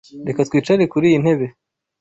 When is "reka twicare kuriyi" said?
0.27-1.17